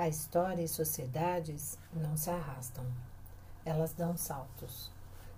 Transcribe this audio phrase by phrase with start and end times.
[0.00, 2.86] A história e sociedades não se arrastam,
[3.66, 4.90] elas dão saltos,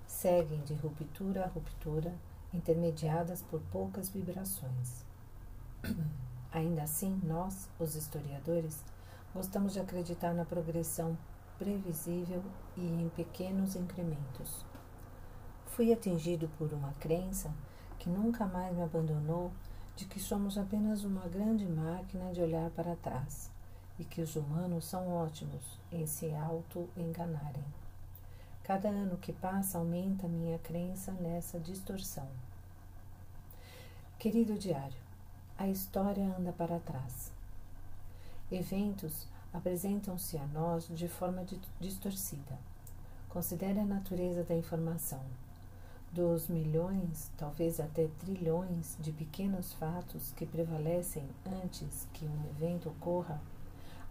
[0.07, 2.15] seguem de ruptura a ruptura,
[2.55, 5.05] intermediadas por poucas vibrações.
[6.53, 8.85] Ainda assim, nós, os historiadores,
[9.35, 11.19] gostamos de acreditar na progressão
[11.59, 12.45] previsível
[12.77, 14.65] e em pequenos incrementos.
[15.67, 17.53] Fui atingido por uma crença
[17.99, 19.51] que nunca mais me abandonou
[19.97, 23.52] de que somos apenas uma grande máquina de olhar para trás
[24.03, 27.65] e que os humanos são ótimos em se auto-enganarem.
[28.65, 32.27] Cada ano que passa aumenta minha crença nessa distorção.
[34.19, 34.99] Querido diário,
[35.57, 37.31] a história anda para trás.
[38.51, 41.47] Eventos apresentam-se a nós de forma
[41.81, 42.59] distorcida.
[43.29, 45.23] Considere a natureza da informação.
[46.11, 51.25] Dos milhões, talvez até trilhões de pequenos fatos que prevalecem
[51.63, 53.41] antes que um evento ocorra,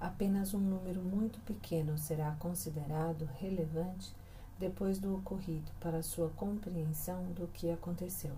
[0.01, 4.11] apenas um número muito pequeno será considerado relevante
[4.57, 8.33] depois do ocorrido para sua compreensão do que aconteceu.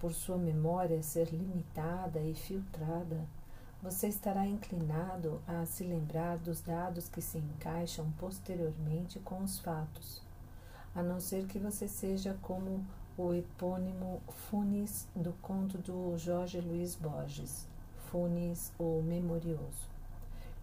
[0.00, 3.26] Por sua memória ser limitada e filtrada,
[3.82, 10.22] você estará inclinado a se lembrar dos dados que se encaixam posteriormente com os fatos,
[10.94, 12.82] a não ser que você seja como
[13.18, 17.66] o epônimo Funes do conto do Jorge Luiz Borges,
[18.10, 19.95] Funes o Memorioso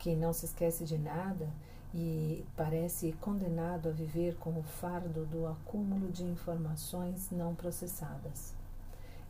[0.04, 1.48] que não se esquece de nada
[1.94, 8.54] e parece condenado a viver com o fardo do acúmulo de informações não processadas.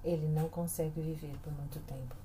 [0.04, 2.16] Ele não consegue viver por muito tempo.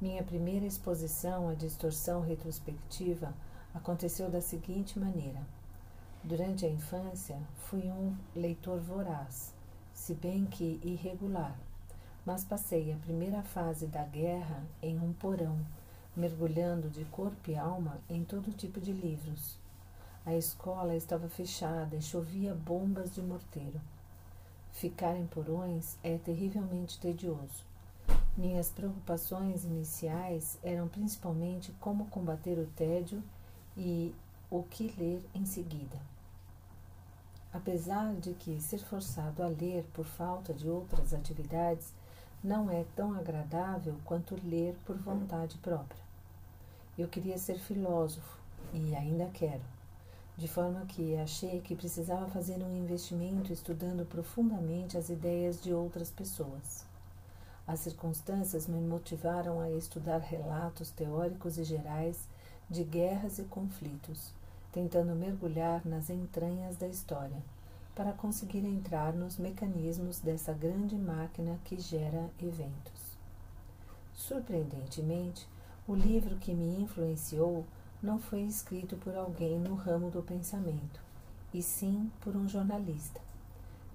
[0.00, 3.34] Minha primeira exposição à distorção retrospectiva
[3.74, 5.40] aconteceu da seguinte maneira.
[6.22, 9.52] Durante a infância, fui um leitor voraz,
[9.92, 11.58] se bem que irregular,
[12.24, 15.58] mas passei a primeira fase da guerra em um porão
[16.16, 19.58] mergulhando de corpo e alma em todo tipo de livros.
[20.24, 23.80] A escola estava fechada e chovia bombas de morteiro.
[24.72, 27.64] Ficar em porões é terrivelmente tedioso.
[28.36, 33.22] Minhas preocupações iniciais eram principalmente como combater o tédio
[33.76, 34.14] e
[34.50, 35.96] o que ler em seguida.
[37.52, 41.94] Apesar de que ser forçado a ler por falta de outras atividades
[42.44, 46.06] não é tão agradável quanto ler por vontade própria.
[46.98, 48.38] Eu queria ser filósofo
[48.72, 49.60] e ainda quero,
[50.34, 56.10] de forma que achei que precisava fazer um investimento estudando profundamente as ideias de outras
[56.10, 56.86] pessoas.
[57.66, 62.26] As circunstâncias me motivaram a estudar relatos teóricos e gerais
[62.70, 64.32] de guerras e conflitos,
[64.72, 67.42] tentando mergulhar nas entranhas da história,
[67.94, 73.18] para conseguir entrar nos mecanismos dessa grande máquina que gera eventos.
[74.14, 75.46] Surpreendentemente,
[75.88, 77.64] o livro que me influenciou
[78.02, 81.00] não foi escrito por alguém no ramo do pensamento,
[81.54, 83.20] e sim por um jornalista.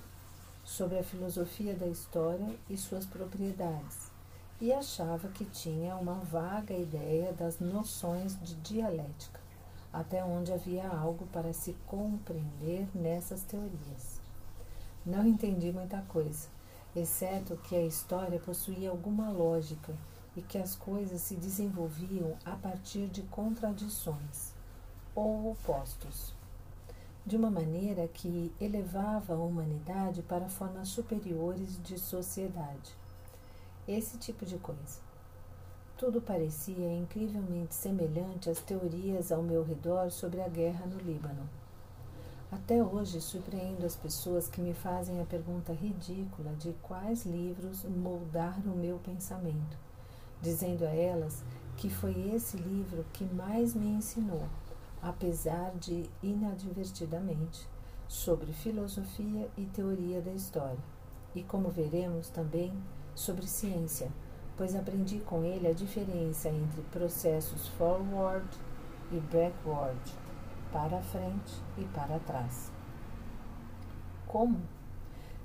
[0.65, 4.11] sobre a filosofia da história e suas propriedades,
[4.59, 9.39] e achava que tinha uma vaga ideia das noções de dialética,
[9.93, 14.21] até onde havia algo para se compreender nessas teorias.
[15.05, 16.49] Não entendi muita coisa,
[16.93, 19.93] exceto que a história possuía alguma lógica
[20.35, 24.51] e que as coisas se desenvolviam a partir de contradições
[25.15, 26.33] ou opostos,
[27.25, 32.95] de uma maneira que elevava a humanidade para formas superiores de sociedade.
[33.87, 35.01] Esse tipo de coisa.
[35.97, 41.47] Tudo parecia incrivelmente semelhante às teorias ao meu redor sobre a guerra no Líbano.
[42.51, 48.73] Até hoje surpreendo as pessoas que me fazem a pergunta ridícula de quais livros moldaram
[48.73, 49.77] o meu pensamento
[50.43, 51.41] dizendo a elas
[51.77, 54.43] que foi esse livro que mais me ensinou,
[55.01, 57.67] apesar de inadvertidamente,
[58.09, 60.77] sobre filosofia e teoria da história,
[61.33, 62.73] e como veremos também
[63.15, 64.11] sobre ciência,
[64.57, 68.47] pois aprendi com ele a diferença entre processos forward
[69.11, 70.13] e backward,
[70.71, 72.69] para frente e para trás.
[74.27, 74.59] Como?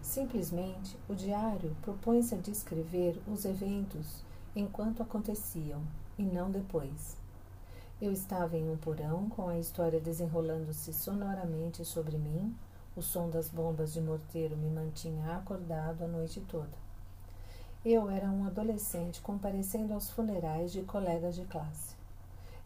[0.03, 4.25] Simplesmente, o diário propõe-se a descrever os eventos
[4.55, 5.83] enquanto aconteciam
[6.19, 7.17] e não depois.
[8.01, 12.55] Eu estava em um porão com a história desenrolando-se sonoramente sobre mim.
[12.97, 16.77] O som das bombas de morteiro me mantinha acordado a noite toda.
[17.85, 21.97] Eu era um adolescente comparecendo aos funerais de colegas de classe.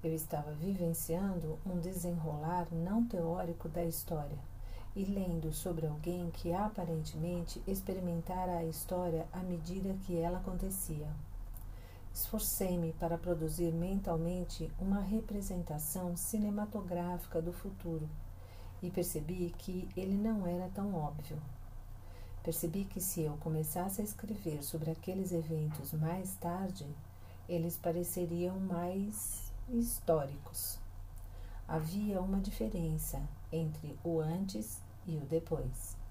[0.02, 4.38] Eu estava vivenciando um desenrolar não teórico da história
[4.94, 11.08] e lendo sobre alguém que aparentemente experimentara a história à medida que ela acontecia.
[12.14, 18.08] Esforcei-me para produzir mentalmente uma representação cinematográfica do futuro
[18.82, 21.40] e percebi que ele não era tão óbvio.
[22.42, 26.86] Percebi que se eu começasse a escrever sobre aqueles eventos mais tarde,
[27.48, 30.78] eles pareceriam mais históricos.
[31.66, 36.01] Havia uma diferença entre o antes e o depois.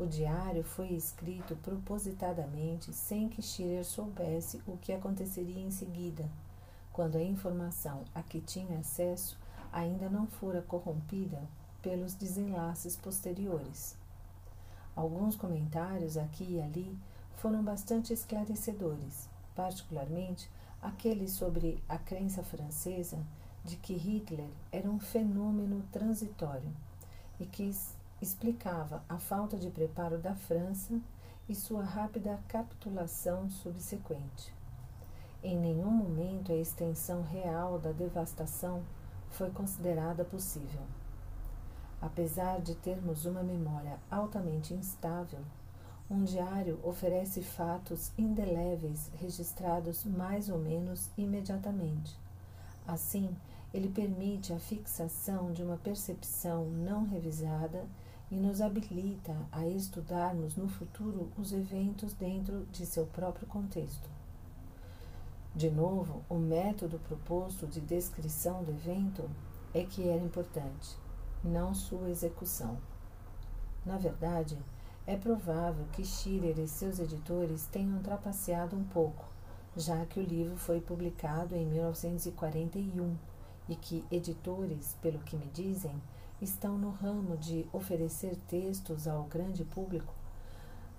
[0.00, 6.26] O diário foi escrito propositadamente sem que Schiller soubesse o que aconteceria em seguida,
[6.90, 9.38] quando a informação a que tinha acesso
[9.70, 11.42] ainda não fora corrompida
[11.82, 13.94] pelos desenlaces posteriores.
[14.96, 16.98] Alguns comentários aqui e ali
[17.34, 20.48] foram bastante esclarecedores, particularmente
[20.80, 23.18] aqueles sobre a crença francesa
[23.62, 26.72] de que Hitler era um fenômeno transitório
[27.38, 27.70] e que
[28.20, 31.00] explicava a falta de preparo da França
[31.48, 34.54] e sua rápida capitulação subsequente.
[35.42, 38.82] Em nenhum momento a extensão real da devastação
[39.30, 40.82] foi considerada possível.
[42.00, 45.40] Apesar de termos uma memória altamente instável,
[46.10, 52.18] um diário oferece fatos indeléveis registrados mais ou menos imediatamente.
[52.86, 53.34] Assim,
[53.72, 57.84] ele permite a fixação de uma percepção não revisada
[58.30, 64.08] e nos habilita a estudarmos no futuro os eventos dentro de seu próprio contexto.
[65.54, 69.28] De novo, o método proposto de descrição do evento
[69.74, 70.96] é que era importante,
[71.42, 72.78] não sua execução.
[73.84, 74.56] Na verdade,
[75.06, 79.24] é provável que Schiller e seus editores tenham trapaceado um pouco,
[79.76, 83.16] já que o livro foi publicado em 1941
[83.68, 86.00] e que editores, pelo que me dizem,
[86.40, 90.12] estão no ramo de oferecer textos ao grande público,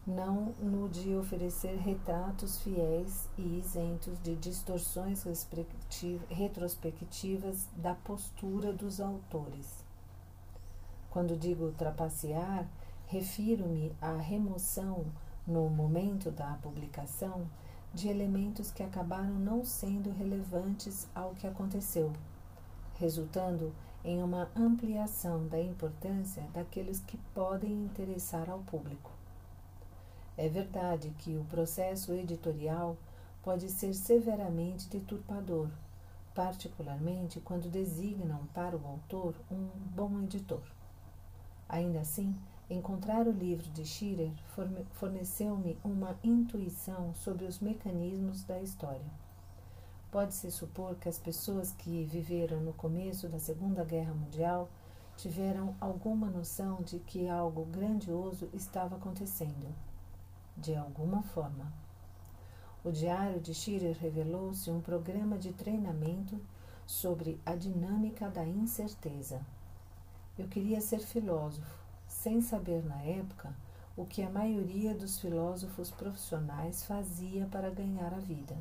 [0.06, 5.24] não no de oferecer retratos fiéis e isentos de distorções
[6.30, 9.84] retrospectivas da postura dos autores.
[11.10, 12.68] Quando digo trapacear,
[13.08, 15.06] refiro-me à remoção,
[15.46, 17.48] no momento da publicação,
[17.94, 22.14] de elementos que acabaram não sendo relevantes ao que aconteceu,
[22.98, 23.74] resultando
[24.04, 29.12] em uma ampliação da importância daqueles que podem interessar ao público.
[30.38, 32.98] É verdade que o processo editorial
[33.44, 35.70] pode ser severamente deturpador,
[36.34, 40.64] particularmente quando designam para o autor um bom editor.
[41.68, 42.36] Ainda assim,
[42.70, 44.32] encontrar o livro de Schiller
[44.94, 49.21] forneceu-me uma intuição sobre os mecanismos da história.
[50.12, 54.70] Pode-se supor que as pessoas que viveram no começo da Segunda Guerra Mundial
[55.16, 59.74] tiveram alguma noção de que algo grandioso estava acontecendo.
[60.58, 61.72] De alguma forma.
[62.84, 66.42] O diário de Schiller revelou-se um programa de treinamento
[66.86, 69.40] sobre a dinâmica da incerteza.
[70.38, 73.56] Eu queria ser filósofo, sem saber na época
[73.96, 78.58] o que a maioria dos filósofos profissionais fazia para ganhar a vida.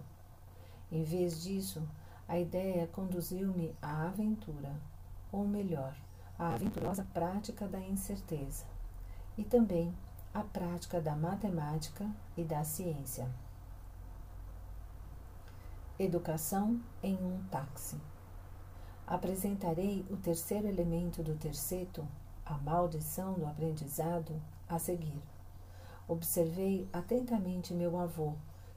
[0.90, 1.82] Em vez disso,
[2.26, 4.75] a ideia conduziu-me à aventura,
[5.30, 5.94] ou melhor,
[6.38, 8.64] à aventurosa prática da incerteza,
[9.37, 9.94] e também
[10.32, 13.28] à prática da matemática e da ciência.
[15.99, 18.00] Educação em um táxi.
[19.06, 22.06] Apresentarei o terceiro elemento do terceto,
[22.47, 25.20] a maldição do aprendizado, a seguir.
[26.09, 28.35] Observei atentamente meu avô,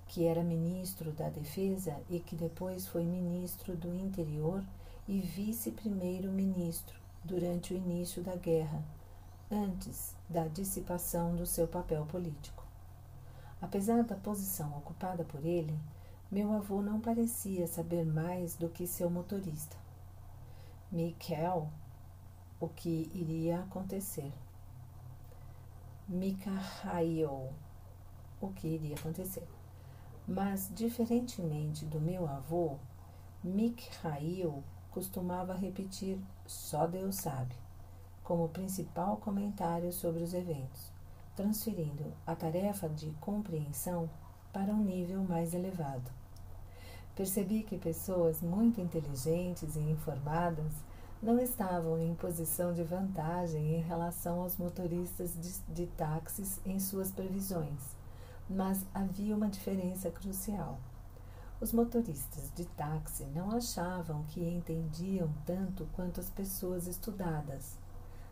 [0.07, 4.63] que era ministro da Defesa e que depois foi ministro do Interior
[5.07, 8.83] e vice-primeiro-ministro durante o início da guerra,
[9.51, 12.63] antes da dissipação do seu papel político.
[13.61, 15.77] Apesar da posição ocupada por ele,
[16.31, 19.77] meu avô não parecia saber mais do que seu motorista.
[20.91, 21.69] Michael,
[22.59, 24.31] o que iria acontecer.
[26.07, 27.53] Mikhail,
[28.41, 29.47] o que iria acontecer.
[30.27, 32.77] Mas, diferentemente do meu avô,
[33.43, 37.55] Mikhail costumava repetir só Deus sabe,
[38.23, 40.91] como principal comentário sobre os eventos,
[41.35, 44.09] transferindo a tarefa de compreensão
[44.53, 46.09] para um nível mais elevado.
[47.15, 50.71] percebi que pessoas muito inteligentes e informadas
[51.21, 57.11] não estavam em posição de vantagem em relação aos motoristas de, de táxis em suas
[57.11, 57.95] previsões,
[58.49, 60.79] mas havia uma diferença crucial.
[61.61, 67.77] Os motoristas de táxi não achavam que entendiam tanto quanto as pessoas estudadas.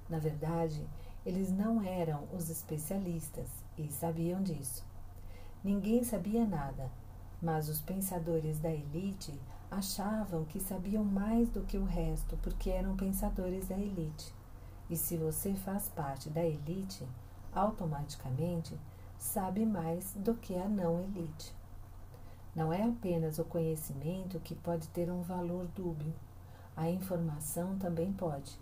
[0.10, 0.86] Na verdade,
[1.26, 4.84] eles não eram os especialistas e sabiam disso.
[5.64, 6.92] Ninguém sabia nada,
[7.42, 9.34] mas os pensadores da elite
[9.70, 14.34] achavam que sabiam mais do que o resto porque eram pensadores da elite.
[14.90, 17.08] E se você faz parte da elite,
[17.54, 18.78] automaticamente
[19.22, 21.56] sabe mais do que a não elite.
[22.56, 26.12] Não é apenas o conhecimento que pode ter um valor dúbio,
[26.76, 28.60] a informação também pode.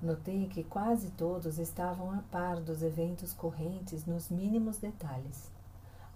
[0.00, 5.50] Notei que quase todos estavam a par dos eventos correntes nos mínimos detalhes.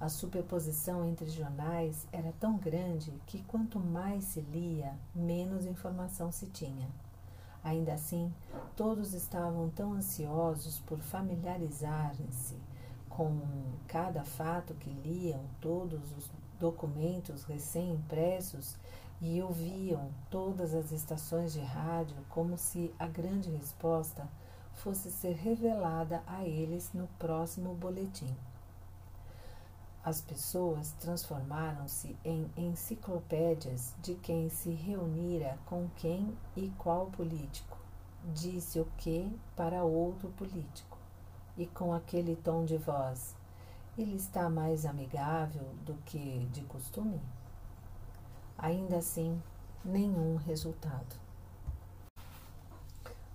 [0.01, 6.47] A superposição entre jornais era tão grande que quanto mais se lia, menos informação se
[6.47, 6.89] tinha.
[7.65, 8.33] Ainda assim,
[8.77, 12.68] todos estavam tão ansiosos por familiarizar-se
[13.19, 13.37] com
[13.89, 18.77] cada fato que liam todos os documentos recém-impressos
[19.21, 24.29] e ouviam todas as estações de rádio como se a grande resposta
[24.75, 28.33] fosse ser revelada a eles no próximo boletim.
[30.05, 37.77] As pessoas transformaram-se em enciclopédias de quem se reunira com quem e qual político,
[38.33, 40.88] disse o que para outro político,
[41.59, 43.37] e com aquele tom de voz:
[43.99, 47.21] ele está mais amigável do que de costume?
[48.57, 49.43] Ainda assim,
[49.85, 51.17] nenhum resultado.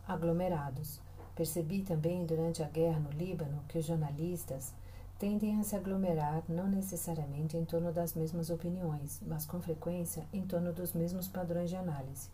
[0.07, 1.01] Aglomerados.
[1.35, 4.73] Percebi também durante a guerra no Líbano que os jornalistas
[5.17, 10.45] tendem a se aglomerar não necessariamente em torno das mesmas opiniões, mas com frequência em
[10.45, 12.29] torno dos mesmos padrões de análise.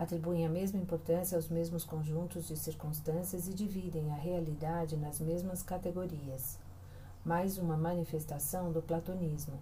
[0.00, 5.62] Atribuem a mesma importância aos mesmos conjuntos de circunstâncias e dividem a realidade nas mesmas
[5.62, 6.58] categorias
[7.22, 9.60] mais uma manifestação do platonismo,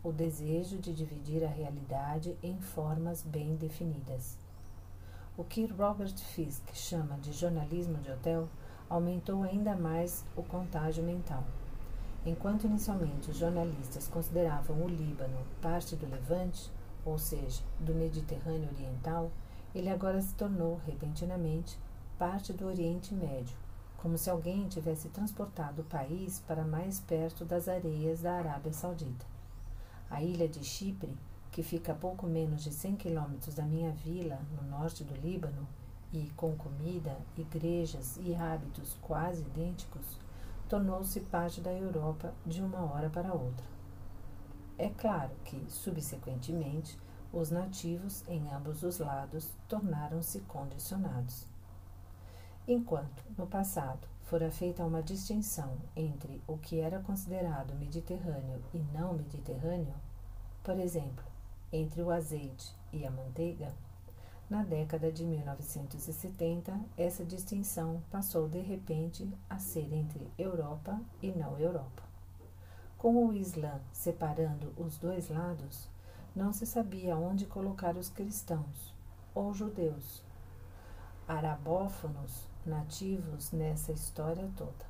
[0.00, 4.38] o desejo de dividir a realidade em formas bem definidas.
[5.36, 8.48] O que Robert Fisk chama de jornalismo de hotel
[8.88, 11.42] aumentou ainda mais o contágio mental.
[12.24, 16.70] Enquanto inicialmente os jornalistas consideravam o Líbano parte do Levante,
[17.04, 19.32] ou seja, do Mediterrâneo Oriental,
[19.74, 21.78] ele agora se tornou, repentinamente,
[22.18, 23.56] parte do Oriente Médio,
[23.96, 29.26] como se alguém tivesse transportado o país para mais perto das areias da Arábia Saudita.
[30.10, 31.16] A ilha de Chipre,
[31.52, 35.66] que fica a pouco menos de 100 quilômetros da minha vila, no norte do Líbano,
[36.12, 40.18] e com comida, igrejas e hábitos quase idênticos,
[40.68, 43.66] tornou-se parte da Europa de uma hora para outra.
[44.78, 46.98] É claro que, subsequentemente,
[47.32, 51.46] os nativos em ambos os lados tornaram-se condicionados.
[52.66, 59.14] Enquanto, no passado, fora feita uma distinção entre o que era considerado mediterrâneo e não
[59.14, 59.94] mediterrâneo,
[60.62, 61.24] por exemplo,
[61.72, 63.72] entre o azeite e a manteiga,
[64.48, 71.56] na década de 1970, essa distinção passou de repente a ser entre Europa e não
[71.56, 72.02] Europa.
[72.98, 75.88] Com o Islã separando os dois lados,
[76.40, 78.94] não se sabia onde colocar os cristãos
[79.34, 80.22] ou judeus,
[81.28, 84.88] arabófonos nativos nessa história toda.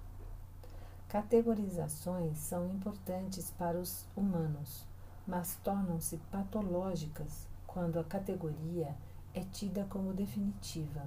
[1.09, 4.87] Categorizações são importantes para os humanos,
[5.27, 8.95] mas tornam-se patológicas quando a categoria
[9.35, 11.05] é tida como definitiva,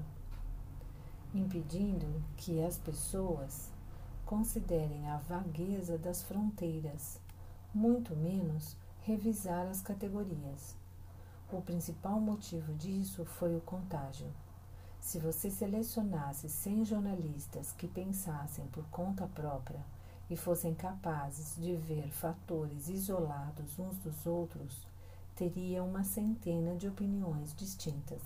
[1.33, 3.71] impedindo que as pessoas
[4.25, 7.17] considerem a vagueza das fronteiras,
[7.73, 10.77] muito menos revisar as categorias.
[11.51, 14.31] O principal motivo disso foi o contágio.
[15.01, 19.85] Se você selecionasse 100 jornalistas que pensassem por conta própria
[20.29, 24.87] e fossem capazes de ver fatores isolados uns dos outros,
[25.35, 28.21] teria uma centena de opiniões distintas.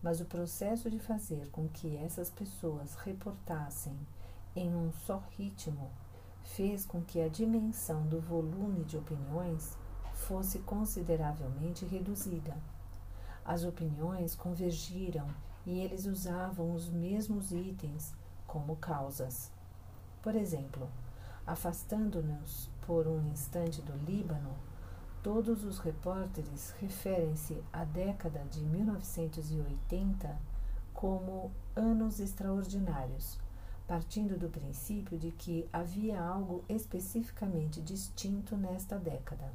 [0.00, 3.98] Mas o processo de fazer com que essas pessoas reportassem
[4.54, 5.90] em um só ritmo
[6.44, 9.76] fez com que a dimensão do volume de opiniões
[10.28, 12.54] fosse consideravelmente reduzida.
[13.42, 15.26] As opiniões convergiram
[15.64, 18.14] e eles usavam os mesmos itens
[18.46, 19.50] como causas.
[20.20, 20.86] Por exemplo,
[21.46, 24.54] afastando-nos por um instante do Líbano,
[25.22, 30.38] todos os repórteres referem-se à década de 1980
[30.92, 33.40] como anos extraordinários,
[33.86, 39.50] partindo do princípio de que havia algo especificamente distinto nesta década.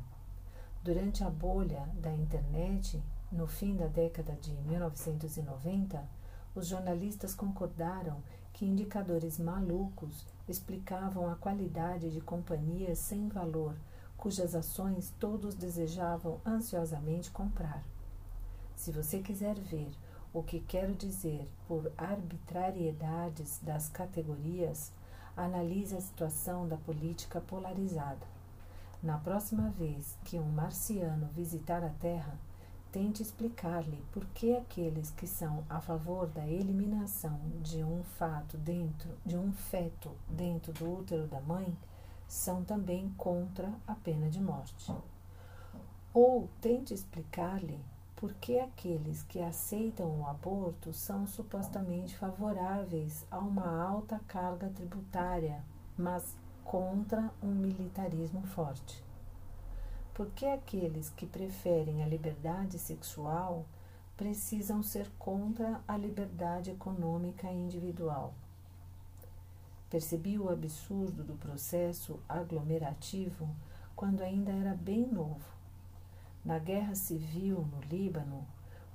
[0.83, 6.03] Durante a bolha da internet, no fim da década de 1990,
[6.53, 8.21] os jornalistas concordaram
[8.51, 13.77] que indicadores malucos explicavam a qualidade de companhias sem valor,
[14.17, 17.81] cujas ações todos desejavam ansiosamente comprar.
[18.75, 19.89] Se você quiser ver
[20.33, 24.91] o que quero dizer por arbitrariedades das categorias,
[25.37, 28.32] analise a situação da política polarizada.
[29.03, 32.39] Na próxima vez que um marciano visitar a Terra,
[32.89, 39.10] tente explicar-lhe por que aqueles que são a favor da eliminação de um fato dentro
[39.25, 41.77] de um feto dentro do útero da mãe
[42.29, 44.89] são também contra a pena de morte.
[46.13, 47.81] Ou tente explicar-lhe
[48.15, 55.62] por que aqueles que aceitam o aborto são supostamente favoráveis a uma alta carga tributária,
[55.98, 59.03] mas contra um militarismo forte.
[60.13, 63.65] Porque aqueles que preferem a liberdade sexual
[64.15, 68.34] precisam ser contra a liberdade econômica individual.
[69.89, 73.48] Percebi o absurdo do processo aglomerativo
[73.96, 75.46] quando ainda era bem novo.
[76.43, 78.46] Na guerra civil no Líbano,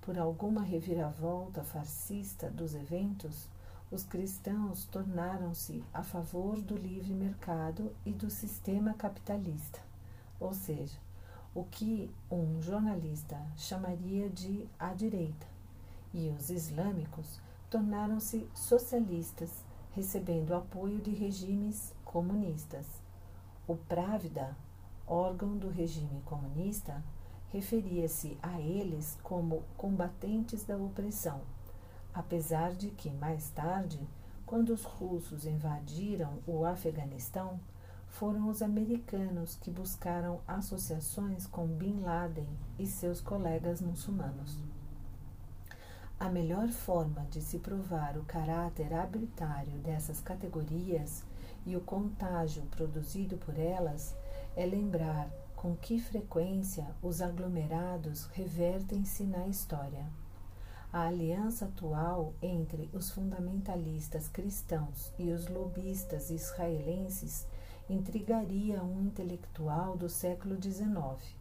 [0.00, 3.48] por alguma reviravolta fascista dos eventos,
[3.90, 9.80] os cristãos tornaram-se a favor do livre mercado e do sistema capitalista,
[10.38, 10.98] ou seja,
[11.54, 15.46] o que um jornalista chamaria de a direita,
[16.12, 17.40] e os islâmicos
[17.70, 22.86] tornaram-se socialistas, recebendo apoio de regimes comunistas.
[23.66, 24.54] O Právida,
[25.06, 27.02] órgão do regime comunista,
[27.48, 31.40] referia-se a eles como combatentes da opressão
[32.12, 34.00] apesar de que, mais tarde,
[34.46, 37.60] quando os russos invadiram o Afeganistão,
[38.08, 42.48] foram os americanos que buscaram associações com Bin Laden
[42.78, 44.58] e seus colegas muçulmanos.
[46.18, 51.22] A melhor forma de se provar o caráter arbitrário dessas categorias
[51.64, 54.16] e o contágio produzido por elas
[54.56, 60.06] é lembrar com que frequência os aglomerados revertem-se na história.
[60.98, 67.46] A aliança atual entre os fundamentalistas cristãos e os lobistas israelenses
[67.88, 71.36] intrigaria um intelectual do século XIX.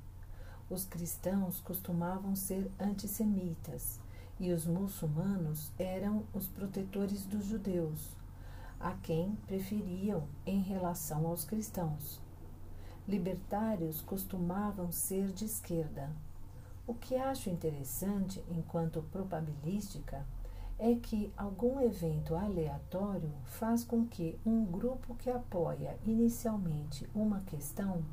[0.70, 4.00] Os cristãos costumavam ser antissemitas
[4.40, 8.16] e os muçulmanos eram os protetores dos judeus,
[8.80, 12.22] a quem preferiam em relação aos cristãos.
[13.08, 16.12] Libertários costumavam ser de esquerda,
[16.88, 20.26] o que acho interessante, enquanto probabilística,
[20.80, 28.04] é que algum evento aleatório faz com que um grupo que apoia inicialmente uma questão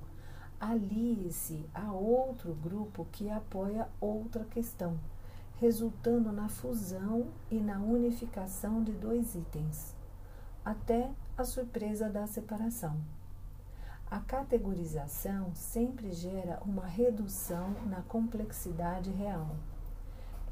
[0.61, 4.99] alie-se a outro grupo que apoia outra questão,
[5.61, 9.95] resultando na fusão e na unificação de dois itens,
[10.65, 12.97] até a surpresa da separação.
[14.15, 19.57] A categorização sempre gera uma redução na complexidade real.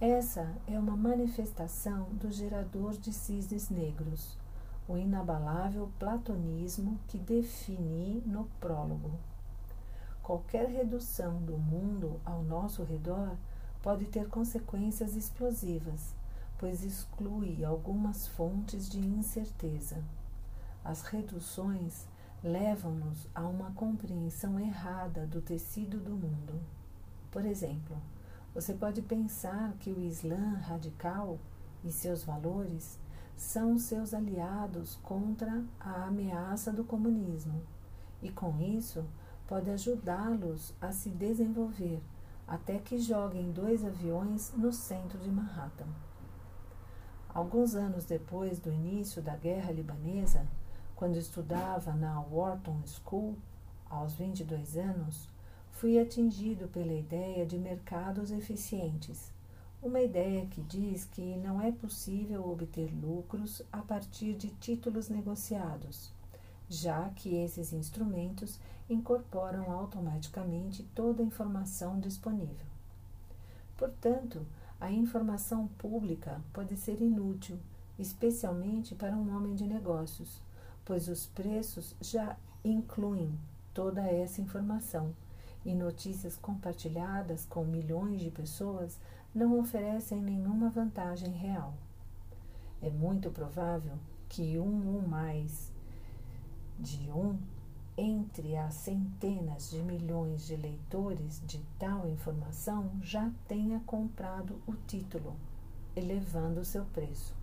[0.01, 4.37] Essa é uma manifestação do gerador de cisnes negros,
[4.89, 9.13] o inabalável platonismo que defini no prólogo.
[10.25, 13.37] Qualquer redução do mundo ao nosso redor
[13.81, 16.17] pode ter consequências explosivas,
[16.59, 20.03] pois exclui algumas fontes de incerteza.
[20.85, 22.09] As reduções
[22.43, 26.61] levam-nos a uma compreensão errada do tecido do mundo.
[27.31, 27.97] Por exemplo,
[28.55, 31.39] você pode pensar que o Islã radical
[31.85, 32.99] e seus valores
[33.37, 37.63] são seus aliados contra a ameaça do comunismo,
[38.21, 39.05] e com isso
[39.49, 42.03] pode ajudá-los a se desenvolver
[42.47, 45.87] até que joguem dois aviões no centro de Manhattan.
[47.29, 50.47] Alguns anos depois do início da guerra libanesa,
[51.03, 53.35] quando estudava na Wharton School,
[53.91, 55.29] aos 22 anos,
[55.73, 59.33] fui atingido pela ideia de mercados eficientes,
[59.83, 66.13] uma ideia que diz que não é possível obter lucros a partir de títulos negociados,
[66.69, 72.67] já que esses instrumentos incorporam automaticamente toda a informação disponível.
[73.77, 74.47] Portanto,
[74.81, 77.59] a informação pública pode ser inútil,
[77.99, 80.41] especialmente para um homem de negócios
[80.93, 83.33] pois os preços já incluem
[83.73, 85.15] toda essa informação
[85.65, 89.01] e notícias compartilhadas com milhões de pessoas
[89.35, 91.73] não oferecem nenhuma vantagem real.
[92.83, 93.97] É muito provável
[94.29, 95.73] que um ou mais
[96.79, 97.39] de um
[97.97, 105.37] entre as centenas de milhões de leitores de tal informação já tenha comprado o título,
[105.97, 107.42] elevando seu preço.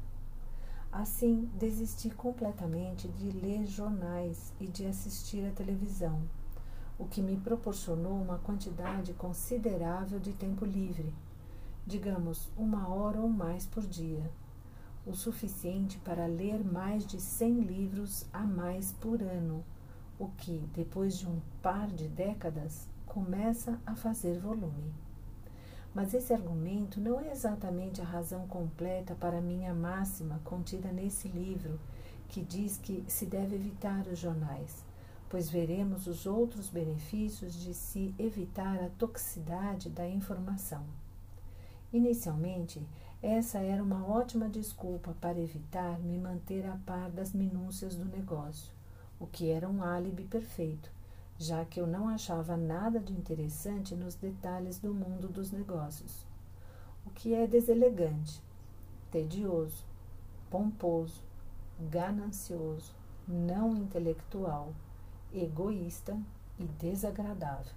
[0.92, 6.22] Assim, desisti completamente de ler jornais e de assistir à televisão,
[6.98, 11.14] o que me proporcionou uma quantidade considerável de tempo livre,
[11.86, 14.32] digamos uma hora ou mais por dia,
[15.06, 19.64] o suficiente para ler mais de 100 livros a mais por ano
[20.20, 24.94] o que, depois de um par de décadas, começa a fazer volume.
[25.94, 31.80] Mas esse argumento não é exatamente a razão completa para minha máxima contida nesse livro,
[32.28, 34.84] que diz que se deve evitar os jornais,
[35.30, 40.84] pois veremos os outros benefícios de se evitar a toxicidade da informação.
[41.92, 42.82] Inicialmente,
[43.22, 48.80] essa era uma ótima desculpa para evitar me manter a par das minúcias do negócio
[49.20, 50.90] o que era um álibi perfeito,
[51.40, 56.26] já que eu não achava nada de interessante nos detalhes do mundo dos negócios.
[57.06, 58.44] O que é deselegante,
[59.10, 59.86] tedioso,
[60.50, 61.24] pomposo,
[61.80, 62.94] ganancioso,
[63.26, 64.74] não intelectual,
[65.34, 66.20] egoísta
[66.60, 67.72] e desagradável.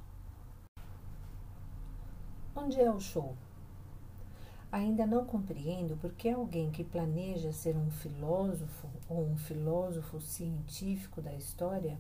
[2.57, 3.37] Onde é o show?
[4.73, 11.23] Ainda não compreendo por que alguém que planeja ser um filósofo ou um filósofo científico
[11.23, 11.97] da história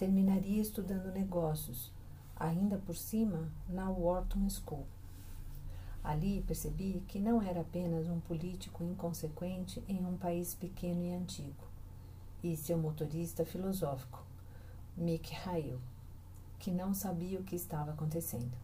[0.00, 1.92] terminaria estudando negócios,
[2.34, 4.86] ainda por cima na Wharton School.
[6.02, 11.66] Ali percebi que não era apenas um político inconsequente em um país pequeno e antigo,
[12.42, 14.24] e seu motorista filosófico,
[14.96, 15.78] Mick Hale,
[16.58, 18.56] que não sabia o que estava acontecendo.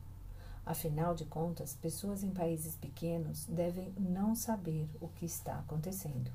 [0.64, 6.32] Afinal de contas, pessoas em países pequenos devem não saber o que está acontecendo.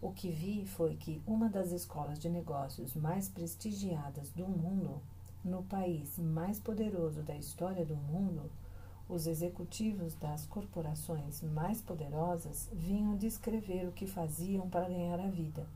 [0.00, 5.00] O que vi foi que uma das escolas de negócios mais prestigiadas do mundo,
[5.42, 8.50] no país mais poderoso da história do mundo,
[9.08, 15.66] os executivos das corporações mais poderosas vinham descrever o que faziam para ganhar a vida,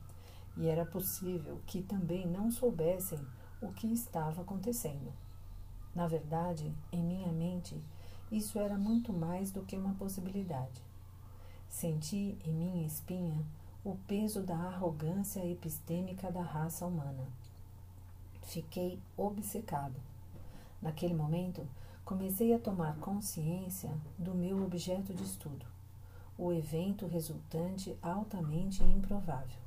[0.56, 3.20] e era possível que também não soubessem
[3.62, 5.12] o que estava acontecendo.
[5.94, 7.80] Na verdade, em minha mente,
[8.30, 10.82] isso era muito mais do que uma possibilidade.
[11.68, 13.44] Senti em minha espinha
[13.82, 17.26] o peso da arrogância epistêmica da raça humana.
[18.42, 19.94] Fiquei obcecado.
[20.82, 21.66] Naquele momento,
[22.04, 25.64] comecei a tomar consciência do meu objeto de estudo,
[26.36, 29.58] o evento resultante altamente improvável.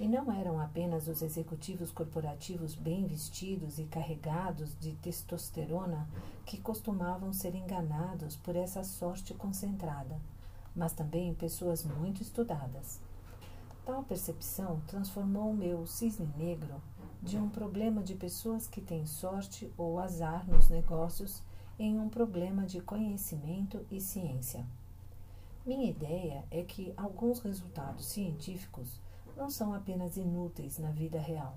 [0.00, 6.08] E não eram apenas os executivos corporativos bem vestidos e carregados de testosterona
[6.46, 10.18] que costumavam ser enganados por essa sorte concentrada,
[10.74, 13.06] mas também pessoas muito estudadas.
[13.88, 16.74] Tal percepção transformou o meu cisne negro
[17.22, 21.42] de um problema de pessoas que têm sorte ou azar nos negócios
[21.78, 24.62] em um problema de conhecimento e ciência.
[25.64, 29.00] Minha ideia é que alguns resultados científicos
[29.34, 31.56] não são apenas inúteis na vida real,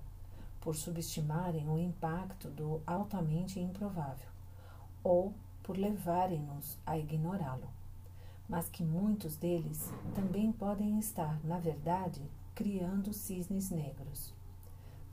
[0.62, 4.30] por subestimarem o impacto do altamente improvável,
[5.04, 7.68] ou por levarem-nos a ignorá-lo,
[8.52, 12.22] mas que muitos deles também podem estar, na verdade,
[12.54, 14.34] criando cisnes negros.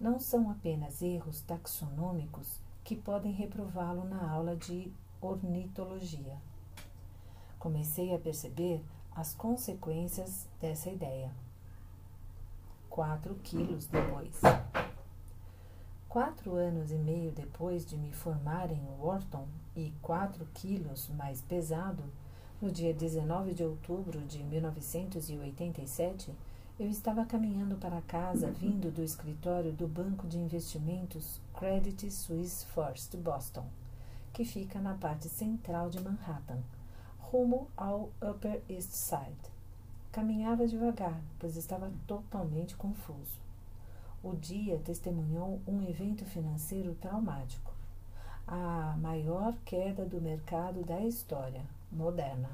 [0.00, 6.36] Não são apenas erros taxonômicos que podem reprová-lo na aula de ornitologia.
[7.60, 11.30] Comecei a perceber as consequências dessa ideia.
[12.90, 14.40] 4 quilos depois.
[16.08, 19.46] Quatro anos e meio depois de me formar em Wharton
[19.76, 22.02] e quatro quilos mais pesado,
[22.60, 26.34] no dia 19 de outubro de 1987,
[26.78, 33.16] eu estava caminhando para casa vindo do escritório do banco de investimentos Credit Suisse First
[33.16, 33.64] Boston,
[34.32, 36.58] que fica na parte central de Manhattan,
[37.20, 39.52] rumo ao Upper East Side.
[40.10, 43.38] Caminhava devagar, pois estava totalmente confuso.
[44.20, 47.72] O dia testemunhou um evento financeiro traumático,
[48.48, 52.50] a maior queda do mercado da história moderna.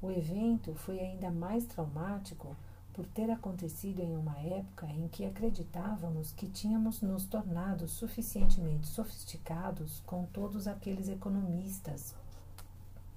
[0.00, 2.56] O evento foi ainda mais traumático
[2.92, 10.00] por ter acontecido em uma época em que acreditávamos que tínhamos nos tornado suficientemente sofisticados
[10.06, 12.14] com todos aqueles economistas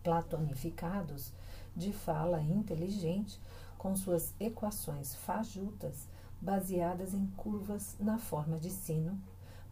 [0.03, 1.31] platonificados
[1.75, 3.39] de fala inteligente,
[3.77, 6.07] com suas equações fajutas
[6.41, 9.19] baseadas em curvas na forma de sino,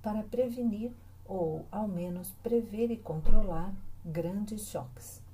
[0.04, 0.92] para prevenir
[1.26, 3.74] ou, ao menos, prever e controlar
[4.06, 5.25] grandes choques.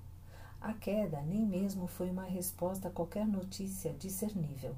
[0.61, 4.75] A queda nem mesmo foi uma resposta a qualquer notícia discernível.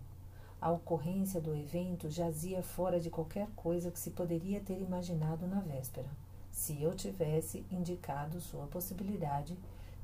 [0.61, 5.59] A ocorrência do evento jazia fora de qualquer coisa que se poderia ter imaginado na
[5.59, 6.07] véspera.
[6.49, 9.57] Se eu tivesse indicado sua possibilidade,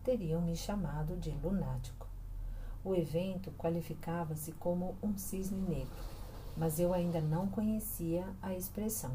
[0.04, 2.06] teriam me chamado de lunático.
[2.84, 6.04] O evento qualificava-se como um cisne negro,
[6.58, 9.14] mas eu ainda não conhecia a expressão.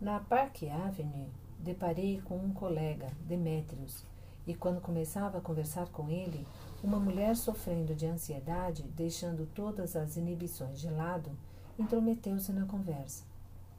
[0.00, 4.04] Na Park Avenue, deparei com um colega, Demetrius,
[4.46, 6.46] e quando começava a conversar com ele,
[6.82, 11.30] uma mulher sofrendo de ansiedade, deixando todas as inibições de lado,
[11.78, 13.24] intrometeu-se na conversa.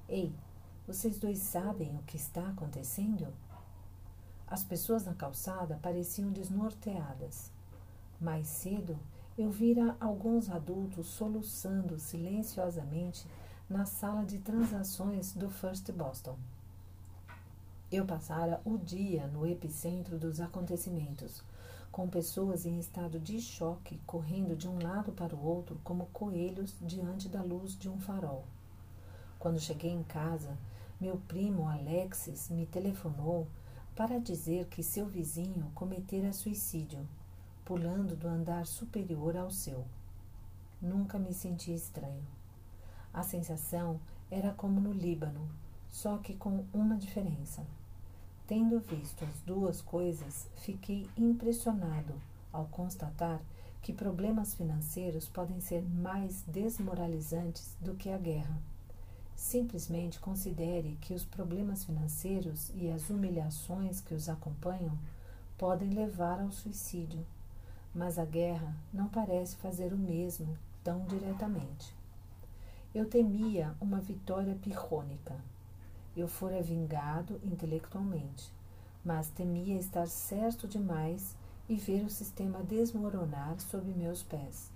[0.10, 0.34] Ei,
[0.88, 3.28] vocês dois sabem o que está acontecendo?
[4.48, 7.52] As pessoas na calçada pareciam desnorteadas.
[8.20, 8.98] Mais cedo,
[9.38, 13.28] eu vira alguns adultos soluçando silenciosamente
[13.70, 16.38] na sala de transações do First Boston.
[17.96, 21.42] Eu passara o dia no epicentro dos acontecimentos,
[21.94, 26.76] com pessoas em estado de choque correndo de um lado para o outro como coelhos
[26.82, 28.44] diante da luz de um farol.
[29.40, 30.58] Quando cheguei em casa,
[31.00, 33.48] meu primo Alexis me telefonou
[33.96, 37.00] para dizer que seu vizinho cometera suicídio,
[37.64, 39.86] pulando do andar superior ao seu.
[40.82, 42.28] Nunca me senti estranho.
[43.14, 45.48] A sensação era como no Líbano,
[45.90, 47.66] só que com uma diferença.
[48.48, 52.14] Tendo visto as duas coisas, fiquei impressionado
[52.54, 53.42] ao constatar
[53.82, 58.62] que problemas financeiros podem ser mais desmoralizantes do que a guerra.
[59.36, 64.96] Simplesmente considere que os problemas financeiros e as humilhações que os acompanham
[65.58, 67.26] podem levar ao suicídio,
[67.96, 71.96] mas a guerra não parece fazer o mesmo tão diretamente.
[72.94, 75.36] Eu temia uma vitória pirrônica
[76.16, 78.52] eu fora vingado intelectualmente,
[79.04, 81.36] mas temia estar certo demais
[81.68, 84.72] e ver o sistema desmoronar sob meus pés.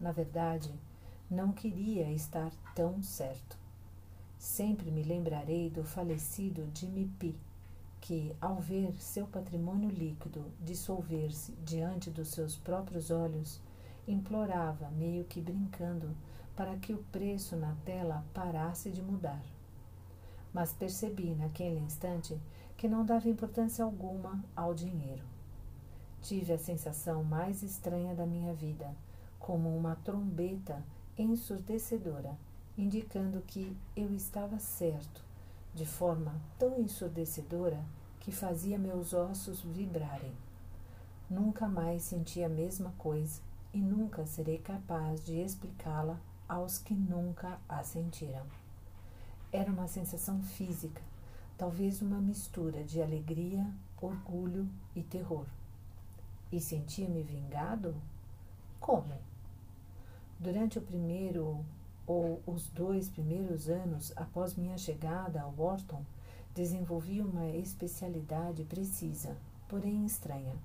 [0.00, 0.72] Na verdade,
[1.30, 3.56] não queria estar tão certo.
[4.38, 7.34] Sempre me lembrarei do falecido Jimmy P.,
[8.00, 13.58] que, ao ver seu patrimônio líquido dissolver-se diante dos seus próprios olhos,
[14.06, 16.14] implorava, meio que brincando,
[16.54, 19.42] para que o preço na tela parasse de mudar
[20.54, 22.40] mas percebi naquele instante
[22.76, 25.24] que não dava importância alguma ao dinheiro.
[26.22, 28.94] Tive a sensação mais estranha da minha vida,
[29.38, 30.82] como uma trombeta
[31.18, 32.38] ensurdecedora,
[32.78, 35.22] indicando que eu estava certo,
[35.74, 37.84] de forma tão ensurdecedora
[38.20, 40.32] que fazia meus ossos vibrarem.
[41.28, 47.58] Nunca mais senti a mesma coisa e nunca serei capaz de explicá-la aos que nunca
[47.68, 48.63] a sentiram.
[49.54, 51.00] Era uma sensação física,
[51.56, 53.64] talvez uma mistura de alegria,
[54.02, 55.46] orgulho e terror.
[56.50, 57.94] E sentia-me vingado?
[58.80, 59.14] Como?
[60.40, 61.64] Durante o primeiro
[62.04, 66.02] ou os dois primeiros anos após minha chegada a Wharton,
[66.52, 69.36] desenvolvi uma especialidade precisa,
[69.68, 70.56] porém estranha: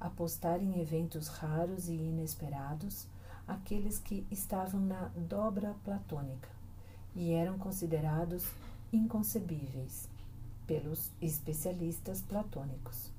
[0.00, 3.06] apostar em eventos raros e inesperados,
[3.46, 6.53] aqueles que estavam na dobra platônica
[7.14, 8.44] e eram considerados
[8.92, 10.08] inconcebíveis
[10.66, 13.10] pelos especialistas platônicos.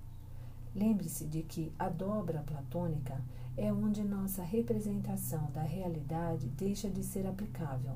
[0.76, 3.22] Lembre-se de que a dobra platônica
[3.56, 7.96] é onde nossa representação da realidade deixa de ser aplicável,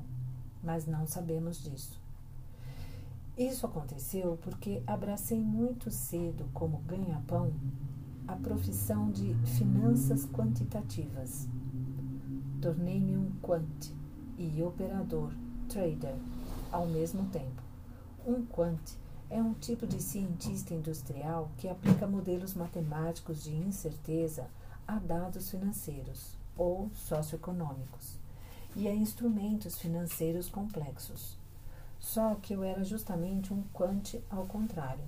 [0.62, 2.00] mas não sabemos disso.
[3.36, 7.52] Isso aconteceu porque abracei muito cedo como ganha-pão
[8.26, 11.48] a profissão de finanças quantitativas.
[12.60, 13.92] Tornei-me um quant
[14.38, 15.32] e operador
[15.70, 16.16] trader
[16.72, 17.62] ao mesmo tempo.
[18.26, 18.80] Um quant
[19.30, 24.48] é um tipo de cientista industrial que aplica modelos matemáticos de incerteza
[24.86, 28.18] a dados financeiros ou socioeconômicos
[28.74, 31.38] e a instrumentos financeiros complexos.
[32.00, 35.04] Só que eu era justamente um quant ao contrário.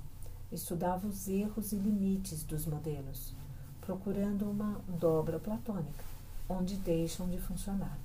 [0.53, 3.35] Estudava os erros e limites dos modelos,
[3.81, 6.05] procurando uma dobra platônica,
[6.49, 7.99] onde deixam de funcionar.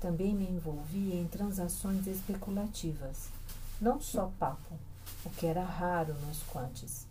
[0.00, 3.28] Também me envolvi em transações especulativas,
[3.80, 4.74] não só papo,
[5.24, 7.06] o que era raro nos quantes,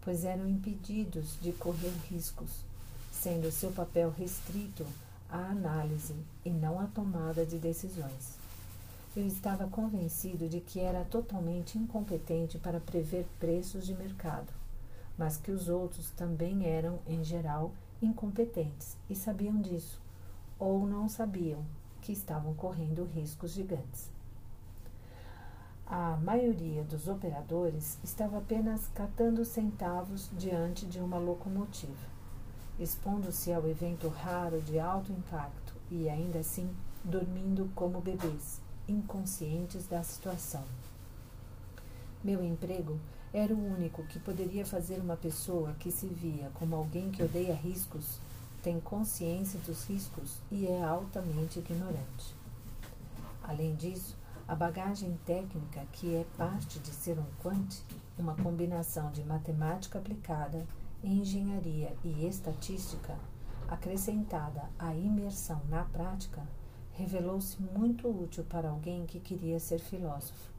[0.00, 2.64] pois eram impedidos de correr riscos,
[3.12, 4.86] sendo seu papel restrito
[5.28, 8.38] à análise e não à tomada de decisões.
[9.14, 14.52] Eu estava convencido de que era totalmente incompetente para prever preços de mercado,
[15.18, 20.00] mas que os outros também eram, em geral, incompetentes e sabiam disso,
[20.58, 21.62] ou não sabiam,
[22.10, 24.10] que estavam correndo riscos gigantes.
[25.86, 32.08] A maioria dos operadores estava apenas catando centavos diante de uma locomotiva,
[32.80, 36.68] expondo-se ao evento raro de alto impacto e, ainda assim,
[37.04, 40.64] dormindo como bebês, inconscientes da situação.
[42.24, 42.98] Meu emprego
[43.32, 47.54] era o único que poderia fazer uma pessoa que se via como alguém que odeia
[47.54, 48.18] riscos,
[48.62, 52.34] tem consciência dos riscos e é altamente ignorante.
[53.42, 57.82] Além disso, a bagagem técnica, que é parte de ser um quant,
[58.18, 60.66] uma combinação de matemática aplicada,
[61.02, 63.16] engenharia e estatística,
[63.68, 66.42] acrescentada à imersão na prática,
[66.92, 70.49] revelou-se muito útil para alguém que queria ser filósofo.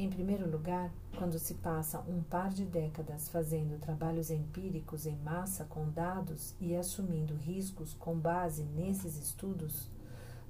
[0.00, 5.66] Em primeiro lugar, quando se passa um par de décadas fazendo trabalhos empíricos em massa
[5.66, 9.90] com dados e assumindo riscos com base nesses estudos,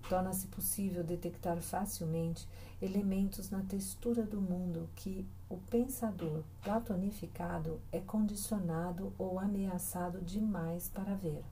[0.08, 2.46] torna-se possível detectar facilmente
[2.80, 11.16] elementos na textura do mundo que o pensador platonificado é condicionado ou ameaçado demais para
[11.16, 11.42] ver.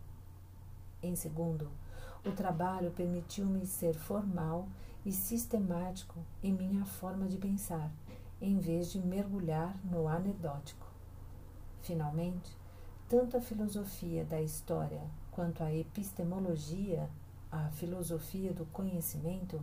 [1.03, 1.69] Em segundo,
[2.25, 4.69] o trabalho permitiu-me ser formal
[5.05, 7.91] e sistemático em minha forma de pensar,
[8.41, 10.87] em vez de mergulhar no anedótico.
[11.83, 12.57] Finalmente,
[13.09, 17.09] tanto a filosofia da história quanto a epistemologia,
[17.51, 19.61] a filosofia do conhecimento,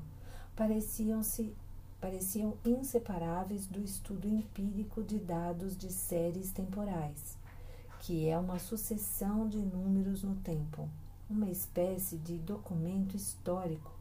[0.56, 1.56] pareciam-se
[2.00, 7.38] pareciam inseparáveis do estudo empírico de dados de séries temporais,
[8.02, 10.88] que é uma sucessão de números no tempo,
[11.28, 13.95] uma espécie de documento histórico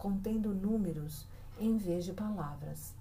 [0.00, 1.26] contendo números
[1.60, 2.94] em vez de palavras.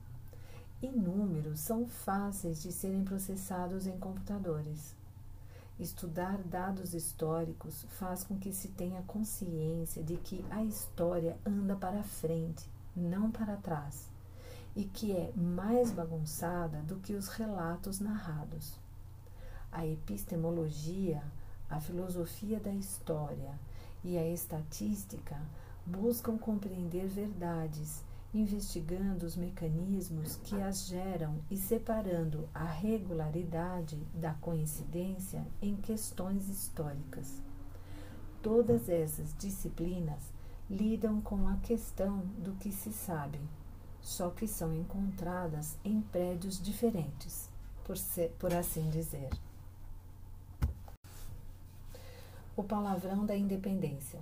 [0.81, 4.93] E números são fáceis de serem processados em computadores.
[5.79, 12.03] Estudar dados históricos faz com que se tenha consciência de que a história anda para
[12.03, 14.09] frente, não para trás,
[14.75, 18.77] e que é mais bagunçada do que os relatos narrados.
[19.71, 21.23] A epistemologia,
[21.69, 23.57] a filosofia da história
[24.03, 25.37] e a estatística
[25.89, 35.45] buscam compreender verdades, investigando os mecanismos que as geram e separando a regularidade da coincidência
[35.61, 37.41] em questões históricas.
[38.41, 40.21] Todas essas disciplinas
[40.69, 43.39] lidam com a questão do que se sabe,
[43.99, 47.49] só que são encontradas em prédios diferentes,
[47.83, 49.29] por, ser, por assim dizer.
[52.55, 54.19] O palavrão da independência.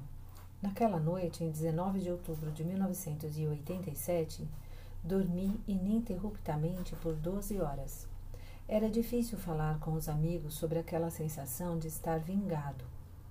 [0.60, 4.48] Naquela noite, em 19 de outubro de 1987,
[5.04, 8.08] dormi ininterruptamente por 12 horas.
[8.68, 12.84] Era difícil falar com os amigos sobre aquela sensação de estar vingado,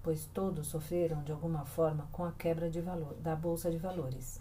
[0.05, 4.41] pois todos sofreram de alguma forma com a quebra de valor, da bolsa de valores.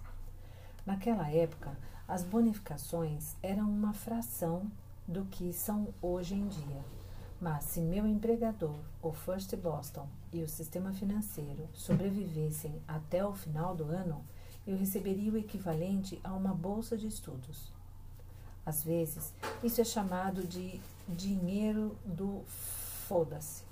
[0.85, 1.75] Naquela época,
[2.07, 4.71] as bonificações eram uma fração
[5.07, 6.94] do que são hoje em dia.
[7.39, 13.75] Mas se meu empregador, o First Boston e o sistema financeiro sobrevivessem até o final
[13.75, 14.23] do ano,
[14.65, 17.71] eu receberia o equivalente a uma bolsa de estudos.
[18.65, 22.41] Às vezes, isso é chamado de dinheiro do
[23.07, 23.63] foda-se,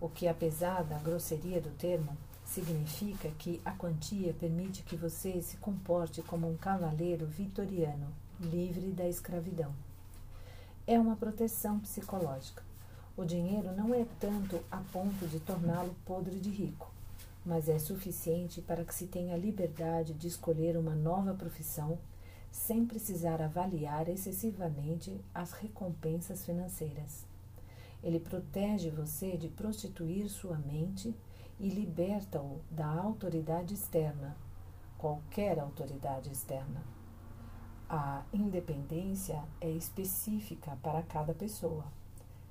[0.00, 5.56] o que, apesar da grosseria do termo, significa que a quantia permite que você se
[5.56, 8.06] comporte como um cavaleiro vitoriano,
[8.38, 9.74] livre da escravidão.
[10.86, 12.62] É uma proteção psicológica.
[13.16, 16.92] O dinheiro não é tanto a ponto de torná-lo podre de rico,
[17.46, 21.96] mas é suficiente para que se tenha liberdade de escolher uma nova profissão
[22.50, 27.24] sem precisar avaliar excessivamente as recompensas financeiras.
[28.02, 31.14] Ele protege você de prostituir sua mente
[31.60, 34.36] e liberta-o da autoridade externa,
[34.98, 36.82] qualquer autoridade externa.
[37.88, 41.84] A independência é específica para cada pessoa.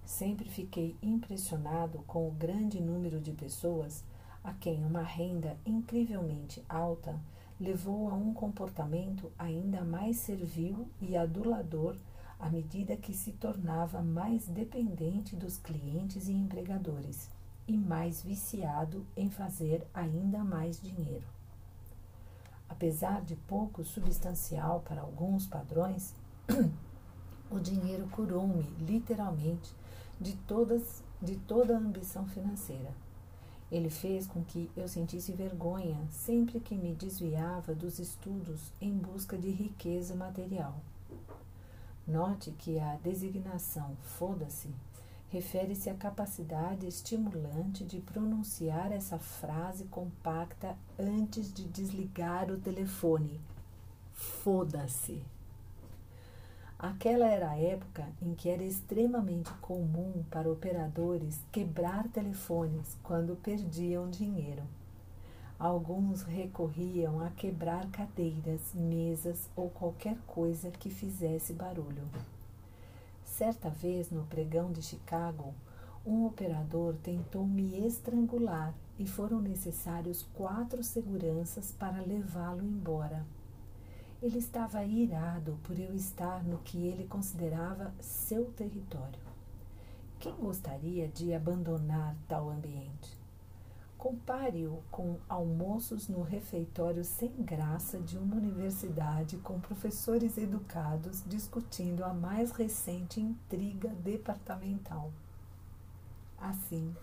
[0.06, 4.04] Sempre fiquei impressionado com o grande número de pessoas
[4.44, 7.20] a quem uma renda incrivelmente alta
[7.60, 11.96] levou a um comportamento ainda mais servil e adulador
[12.40, 17.30] à medida que se tornava mais dependente dos clientes e empregadores
[17.66, 21.26] e mais viciado em fazer ainda mais dinheiro.
[22.68, 26.14] Apesar de pouco substancial para alguns padrões,
[27.50, 29.74] o dinheiro curou-me literalmente
[30.24, 32.92] de, todas, de toda a ambição financeira.
[33.70, 39.38] Ele fez com que eu sentisse vergonha sempre que me desviava dos estudos em busca
[39.38, 40.76] de riqueza material.
[42.08, 44.70] Note que a designação foda-se
[45.30, 53.42] refere-se à capacidade estimulante de pronunciar essa frase compacta antes de desligar o telefone.
[54.14, 55.24] Foda-se.
[56.84, 64.10] Aquela era a época em que era extremamente comum para operadores quebrar telefones quando perdiam
[64.10, 64.64] dinheiro.
[65.58, 72.04] Alguns recorriam a quebrar cadeiras, mesas ou qualquer coisa que fizesse barulho.
[73.24, 75.54] Certa vez, no pregão de Chicago,
[76.06, 83.24] um operador tentou me estrangular e foram necessários quatro seguranças para levá-lo embora.
[84.24, 89.20] Ele estava irado por eu estar no que ele considerava seu território.
[90.18, 93.18] Quem gostaria de abandonar tal ambiente?
[93.98, 102.14] Compare-o com almoços no refeitório sem graça de uma universidade com professores educados discutindo a
[102.14, 105.12] mais recente intriga departamental.
[106.38, 106.96] Assim,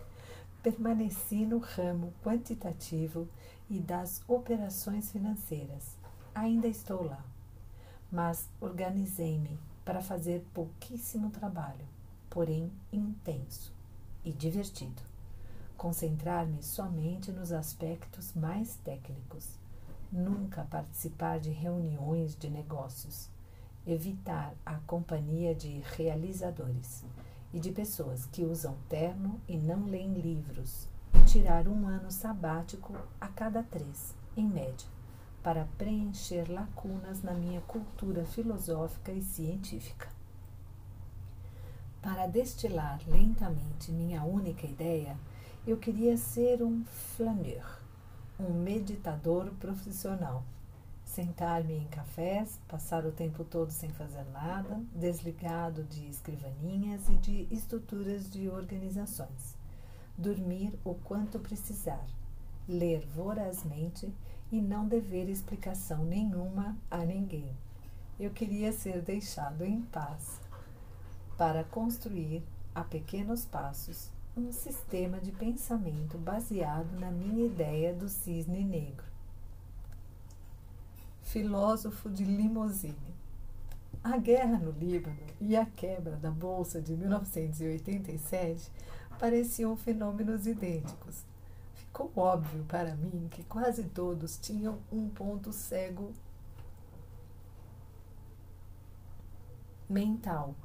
[0.63, 3.27] permaneci no ramo quantitativo
[3.69, 6.00] e das operações financeiras.
[6.33, 7.21] Ainda estou lá,
[8.09, 11.85] mas organizei-me para fazer pouquíssimo trabalho,
[12.29, 13.73] porém intenso
[14.23, 15.01] e divertido.
[15.75, 19.59] Concentrar-me somente nos aspectos mais técnicos.
[20.09, 23.29] Nunca participar de reuniões de negócios.
[23.85, 27.03] Evitar a companhia de realizadores
[27.51, 32.95] e de pessoas que usam terno e não leem livros, e tirar um ano sabático
[33.19, 34.87] a cada três, em média,
[35.43, 40.09] para preencher lacunas na minha cultura filosófica e científica.
[42.01, 45.17] Para destilar lentamente minha única ideia,
[45.65, 47.79] eu queria ser um flaneur,
[48.39, 50.43] um meditador profissional
[51.11, 57.47] sentar-me em cafés, passar o tempo todo sem fazer nada, desligado de escrivaninhas e de
[57.51, 59.57] estruturas de organizações,
[60.17, 62.05] dormir o quanto precisar,
[62.67, 64.09] ler vorazmente
[64.51, 67.51] e não dever explicação nenhuma a ninguém.
[68.19, 70.39] Eu queria ser deixado em paz
[71.37, 72.43] para construir,
[72.73, 79.11] a pequenos passos, um sistema de pensamento baseado na minha ideia do cisne negro
[81.31, 82.97] filósofo de limousine.
[84.03, 88.69] A guerra no Líbano e a quebra da Bolsa de 1987
[89.17, 91.23] pareciam fenômenos idênticos.
[91.91, 96.13] Ficou óbvio para mim que quase todos tinham um ponto cego
[99.89, 100.55] mental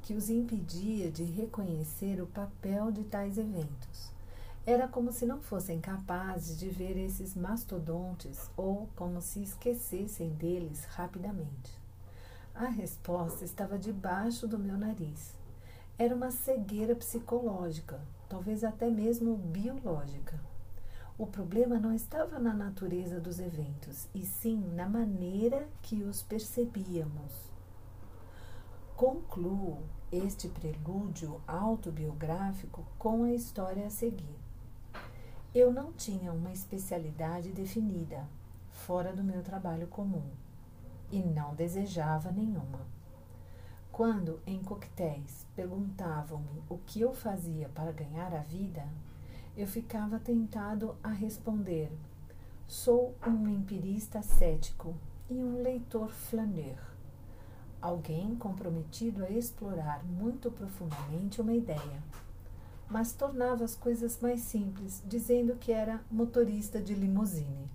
[0.00, 4.12] que os impedia de reconhecer o papel de tais eventos.
[4.64, 10.84] Era como se não fossem capazes de ver esses mastodontes ou como se esquecessem deles
[10.84, 11.80] rapidamente.
[12.54, 15.34] A resposta estava debaixo do meu nariz.
[15.98, 20.38] Era uma cegueira psicológica, talvez até mesmo biológica.
[21.18, 27.32] O problema não estava na natureza dos eventos, e sim na maneira que os percebíamos.
[28.94, 29.78] Concluo
[30.12, 34.36] este prelúdio autobiográfico com a história a seguir.
[35.54, 38.28] Eu não tinha uma especialidade definida,
[38.70, 40.28] fora do meu trabalho comum,
[41.10, 42.80] e não desejava nenhuma.
[43.90, 48.86] Quando, em coquetéis, perguntavam-me o que eu fazia para ganhar a vida,
[49.56, 51.90] eu ficava tentado a responder:
[52.66, 54.94] sou um empirista cético
[55.30, 56.78] e um leitor flaneur.
[57.80, 62.02] Alguém comprometido a explorar muito profundamente uma ideia
[62.88, 67.68] mas tornava as coisas mais simples, dizendo que era motorista de limusine.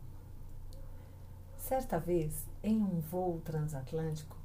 [1.58, 4.38] Certa vez, em um voo transatlântico,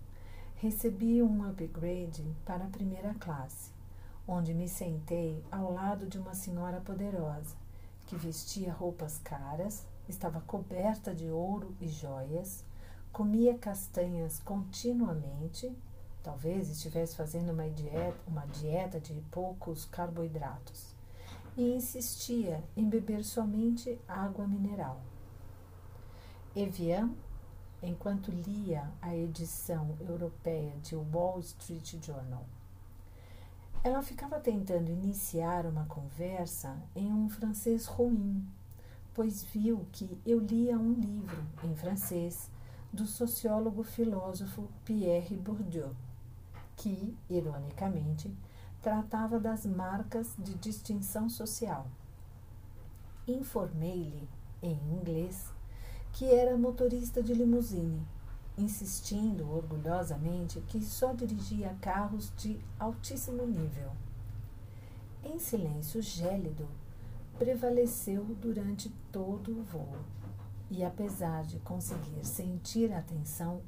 [0.56, 3.70] recebi um upgrade para a primeira classe,
[4.26, 7.54] onde me sentei ao lado de uma senhora poderosa,
[8.06, 12.64] que vestia roupas caras, estava coberta de ouro e joias,
[13.12, 15.74] comia castanhas continuamente
[16.26, 20.92] Talvez estivesse fazendo uma dieta, uma dieta de poucos carboidratos
[21.56, 25.00] e insistia em beber somente água mineral.
[26.56, 27.12] Evian,
[27.80, 32.44] enquanto lia a edição europeia de Wall Street Journal,
[33.86, 38.44] ela ficava tentando iniciar uma conversa em um francês ruim,
[39.14, 42.50] pois viu que eu lia um livro em francês
[42.92, 45.94] do sociólogo filósofo Pierre Bourdieu
[46.74, 48.28] que, ironicamente,
[48.82, 51.86] tratava das marcas de distinção social.
[53.26, 54.28] Informei-lhe,
[54.60, 55.52] em inglês,
[56.12, 58.04] que era motorista de limusine,
[58.56, 63.90] insistindo orgulhosamente que só dirigia carros de altíssimo nível.
[65.24, 66.68] Em silêncio gélido,
[67.38, 69.98] prevaleceu durante todo o voo,
[70.70, 73.60] e apesar de conseguir sentir a atenção,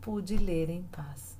[0.00, 1.36] pude ler em paz.